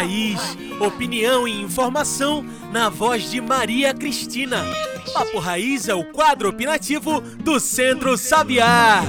Raiz. 0.00 0.40
Opinião 0.80 1.46
e 1.46 1.60
informação 1.60 2.42
na 2.72 2.88
voz 2.88 3.30
de 3.30 3.38
Maria 3.38 3.92
Cristina. 3.92 4.64
Papo 5.12 5.38
Raiz 5.38 5.88
é 5.88 5.94
o 5.94 6.10
quadro 6.10 6.48
opinativo 6.48 7.20
do 7.20 7.60
Centro 7.60 8.16
Sabiá. 8.16 9.02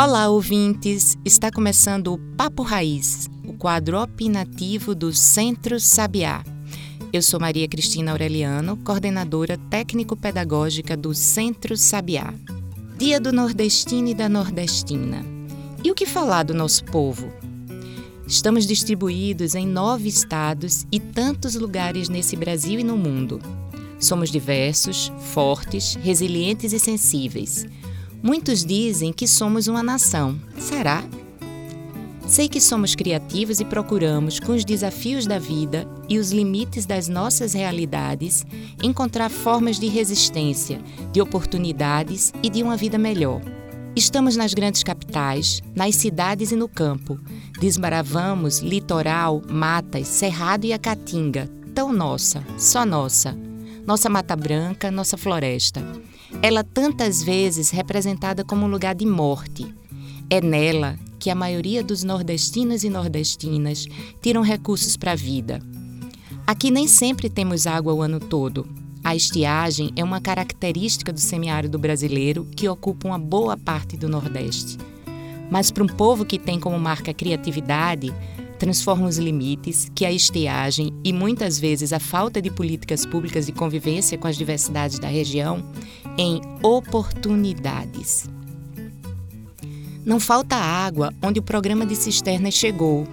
Olá, 0.00 0.28
ouvintes! 0.28 1.18
Está 1.24 1.50
começando 1.50 2.12
o 2.12 2.18
Papo 2.36 2.62
Raiz, 2.62 3.28
o 3.44 3.54
quadro 3.54 4.00
opinativo 4.00 4.94
do 4.94 5.12
Centro 5.12 5.80
Sabiá. 5.80 6.53
Eu 7.14 7.22
sou 7.22 7.38
Maria 7.38 7.68
Cristina 7.68 8.10
Aureliano, 8.10 8.76
coordenadora 8.78 9.56
técnico-pedagógica 9.70 10.96
do 10.96 11.14
Centro 11.14 11.76
Sabiá. 11.76 12.34
Dia 12.98 13.20
do 13.20 13.32
Nordestino 13.32 14.08
e 14.08 14.14
da 14.14 14.28
Nordestina. 14.28 15.24
E 15.84 15.92
o 15.92 15.94
que 15.94 16.06
falar 16.06 16.42
do 16.42 16.52
nosso 16.52 16.84
povo? 16.86 17.32
Estamos 18.26 18.66
distribuídos 18.66 19.54
em 19.54 19.64
nove 19.64 20.08
estados 20.08 20.88
e 20.90 20.98
tantos 20.98 21.54
lugares 21.54 22.08
nesse 22.08 22.34
Brasil 22.34 22.80
e 22.80 22.84
no 22.84 22.96
mundo. 22.96 23.40
Somos 24.00 24.28
diversos, 24.28 25.12
fortes, 25.32 25.94
resilientes 25.94 26.72
e 26.72 26.80
sensíveis. 26.80 27.64
Muitos 28.20 28.64
dizem 28.64 29.12
que 29.12 29.28
somos 29.28 29.68
uma 29.68 29.84
nação. 29.84 30.36
Será? 30.58 31.04
Sei 32.26 32.48
que 32.48 32.58
somos 32.58 32.94
criativos 32.94 33.60
e 33.60 33.66
procuramos, 33.66 34.40
com 34.40 34.52
os 34.52 34.64
desafios 34.64 35.26
da 35.26 35.38
vida 35.38 35.86
e 36.08 36.18
os 36.18 36.32
limites 36.32 36.86
das 36.86 37.06
nossas 37.06 37.52
realidades, 37.52 38.46
encontrar 38.82 39.28
formas 39.28 39.78
de 39.78 39.88
resistência, 39.88 40.80
de 41.12 41.20
oportunidades 41.20 42.32
e 42.42 42.48
de 42.48 42.62
uma 42.62 42.78
vida 42.78 42.96
melhor. 42.96 43.42
Estamos 43.94 44.36
nas 44.36 44.54
grandes 44.54 44.82
capitais, 44.82 45.62
nas 45.74 45.96
cidades 45.96 46.50
e 46.50 46.56
no 46.56 46.66
campo. 46.66 47.20
Desmaravamos 47.60 48.60
litoral, 48.60 49.42
matas, 49.46 50.08
cerrado 50.08 50.64
e 50.64 50.72
a 50.72 50.78
caatinga, 50.78 51.48
tão 51.74 51.92
nossa, 51.92 52.42
só 52.56 52.86
nossa. 52.86 53.36
Nossa 53.86 54.08
Mata 54.08 54.34
Branca, 54.34 54.90
nossa 54.90 55.18
floresta. 55.18 55.86
Ela 56.40 56.64
tantas 56.64 57.22
vezes 57.22 57.68
representada 57.68 58.42
como 58.42 58.64
um 58.64 58.70
lugar 58.70 58.94
de 58.94 59.04
morte. 59.04 59.72
É 60.30 60.40
nela 60.40 60.98
que 61.24 61.30
a 61.30 61.34
maioria 61.34 61.82
dos 61.82 62.04
nordestinos 62.04 62.84
e 62.84 62.90
nordestinas 62.90 63.86
tiram 64.20 64.42
recursos 64.42 64.94
para 64.94 65.12
a 65.12 65.16
vida. 65.16 65.58
Aqui 66.46 66.70
nem 66.70 66.86
sempre 66.86 67.30
temos 67.30 67.66
água 67.66 67.94
o 67.94 68.02
ano 68.02 68.20
todo. 68.20 68.68
A 69.02 69.16
estiagem 69.16 69.90
é 69.96 70.04
uma 70.04 70.20
característica 70.20 71.10
do 71.10 71.18
semiárido 71.18 71.78
brasileiro 71.78 72.46
que 72.54 72.68
ocupa 72.68 73.08
uma 73.08 73.18
boa 73.18 73.56
parte 73.56 73.96
do 73.96 74.06
Nordeste. 74.06 74.76
Mas 75.50 75.70
para 75.70 75.82
um 75.84 75.86
povo 75.86 76.26
que 76.26 76.38
tem 76.38 76.60
como 76.60 76.78
marca 76.78 77.12
a 77.12 77.14
criatividade, 77.14 78.12
transforma 78.58 79.08
os 79.08 79.16
limites 79.16 79.90
que 79.94 80.04
a 80.04 80.12
estiagem 80.12 80.92
e 81.02 81.10
muitas 81.10 81.58
vezes 81.58 81.94
a 81.94 81.98
falta 81.98 82.42
de 82.42 82.50
políticas 82.50 83.06
públicas 83.06 83.46
de 83.46 83.52
convivência 83.52 84.18
com 84.18 84.28
as 84.28 84.36
diversidades 84.36 84.98
da 84.98 85.08
região 85.08 85.64
em 86.18 86.42
oportunidades. 86.62 88.28
Não 90.04 90.20
falta 90.20 90.54
água 90.54 91.14
onde 91.22 91.40
o 91.40 91.42
programa 91.42 91.86
de 91.86 91.96
cisternas 91.96 92.52
chegou. 92.52 93.08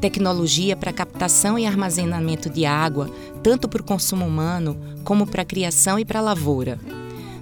Tecnologia 0.00 0.74
para 0.74 0.90
captação 0.90 1.58
e 1.58 1.66
armazenamento 1.66 2.48
de 2.48 2.64
água, 2.64 3.10
tanto 3.42 3.68
para 3.68 3.82
o 3.82 3.84
consumo 3.84 4.24
humano 4.24 4.74
como 5.04 5.26
para 5.26 5.42
a 5.42 5.44
criação 5.44 5.98
e 5.98 6.04
para 6.04 6.18
a 6.18 6.22
lavoura. 6.22 6.80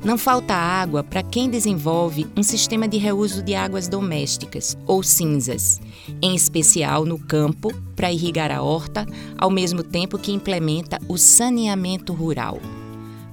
Não 0.05 0.19
falta 0.19 0.53
água 0.53 1.05
para 1.05 1.23
quem 1.23 1.49
desenvolve 1.49 2.27
um 2.37 2.43
sistema 2.43 2.89
de 2.89 2.99
reuso 2.99 3.41
de 3.41 3.55
águas 3.55 3.87
domésticas, 3.87 4.77
ou 4.85 5.01
cinzas, 5.05 5.81
em 6.21 6.35
especial 6.35 7.05
no 7.05 7.21
campo, 7.21 7.73
para 7.95 8.13
irrigar 8.13 8.51
a 8.51 8.63
horta, 8.63 9.07
ao 9.37 9.51
mesmo 9.51 9.85
tempo 9.85 10.19
que 10.19 10.33
implementa 10.33 11.01
o 11.09 11.17
saneamento 11.17 12.13
rural. 12.13 12.61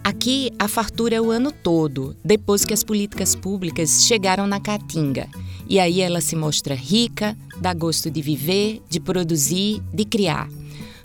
Aqui, 0.04 0.52
a 0.60 0.68
fartura 0.68 1.16
é 1.16 1.22
o 1.22 1.32
ano 1.32 1.52
todo, 1.52 2.16
depois 2.24 2.64
que 2.64 2.74
as 2.74 2.84
políticas 2.84 3.36
públicas 3.36 4.06
chegaram 4.06 4.46
na 4.46 4.60
Caatinga 4.60 5.28
e 5.68 5.80
aí 5.80 6.02
ela 6.02 6.22
se 6.22 6.36
mostra 6.36 6.76
rica, 6.76 7.38
dá 7.58 7.74
gosto 7.74 8.10
de 8.10 8.22
viver, 8.22 8.82
de 8.90 9.00
produzir, 9.00 9.82
de 9.94 10.06
criar. 10.06 10.50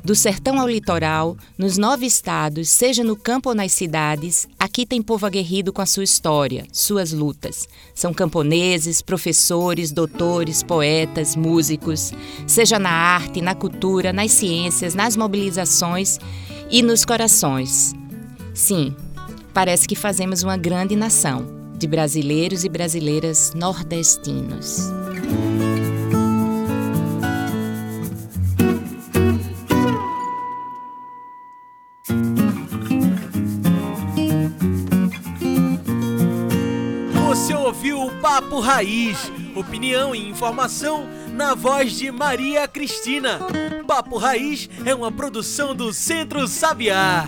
Do 0.03 0.15
sertão 0.15 0.59
ao 0.59 0.67
litoral, 0.67 1.37
nos 1.59 1.77
nove 1.77 2.07
estados, 2.07 2.71
seja 2.71 3.05
no 3.05 3.15
campo 3.15 3.51
ou 3.51 3.55
nas 3.55 3.73
cidades, 3.73 4.49
aqui 4.59 4.87
tem 4.87 5.03
povo 5.03 5.27
aguerrido 5.27 5.75
com 5.75 5.83
a 5.83 5.87
sua 5.87 6.05
história, 6.05 6.67
suas 6.73 7.13
lutas. 7.13 7.69
São 7.95 8.15
camponeses, 8.15 9.03
professores, 9.03 9.93
doutores, 9.93 10.63
poetas, 10.63 11.37
músicos, 11.37 12.13
seja 12.47 12.79
na 12.79 12.91
arte, 12.91 13.43
na 13.43 13.55
cultura, 13.55 14.11
nas 14.11 14.33
ciências, 14.33 14.95
nas 14.95 15.17
mobilizações 15.17 16.19
e 16.71 16.83
nos 16.83 17.05
corações. 17.05 17.93
Sim, 18.55 18.97
parece 19.53 19.87
que 19.87 19.95
fazemos 19.95 20.43
uma 20.43 20.57
grande 20.57 20.97
nação 20.97 21.60
de 21.81 21.89
brasileiros 21.89 22.63
e 22.63 22.69
brasileiras 22.69 23.55
nordestinos. 23.55 24.93
Você 37.15 37.55
ouviu 37.55 38.03
o 38.03 38.11
Papo 38.21 38.61
Raiz, 38.61 39.33
opinião 39.57 40.15
e 40.15 40.29
informação 40.29 41.09
na 41.33 41.55
voz 41.55 41.93
de 41.93 42.11
Maria 42.11 42.69
Cristina. 42.69 43.41
Papo 43.87 44.19
Raiz 44.19 44.69
é 44.85 44.95
uma 44.95 45.11
produção 45.11 45.75
do 45.75 45.95
Centro 45.95 46.47
Sabiá. 46.47 47.27